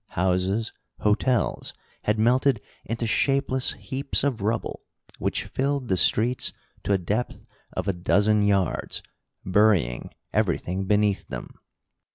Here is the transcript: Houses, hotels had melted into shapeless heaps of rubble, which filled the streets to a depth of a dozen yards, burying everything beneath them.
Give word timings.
Houses, 0.15 0.73
hotels 1.01 1.75
had 2.05 2.17
melted 2.17 2.59
into 2.85 3.05
shapeless 3.05 3.73
heaps 3.73 4.23
of 4.23 4.41
rubble, 4.41 4.81
which 5.19 5.43
filled 5.43 5.89
the 5.89 5.95
streets 5.95 6.51
to 6.81 6.93
a 6.93 6.97
depth 6.97 7.43
of 7.73 7.87
a 7.87 7.93
dozen 7.93 8.41
yards, 8.41 9.03
burying 9.45 10.09
everything 10.33 10.85
beneath 10.85 11.27
them. 11.27 11.53